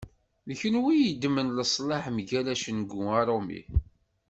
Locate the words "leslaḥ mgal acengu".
1.57-3.01